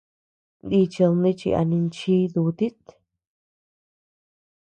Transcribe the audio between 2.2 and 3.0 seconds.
dutit.